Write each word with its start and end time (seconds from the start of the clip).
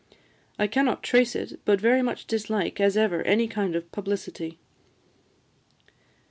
I 0.57 0.65
cannot 0.65 1.03
trace 1.03 1.35
it, 1.35 1.59
but 1.63 1.79
very 1.79 2.01
much 2.01 2.25
dislike 2.25 2.81
as 2.81 2.97
ever 2.97 3.21
any 3.21 3.47
kind 3.47 3.75
of 3.75 3.91
publicity." 3.91 4.57